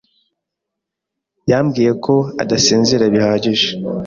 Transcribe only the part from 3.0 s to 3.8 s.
bihagije.